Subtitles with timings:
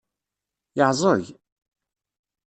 [0.77, 1.25] Yeɛẓeg?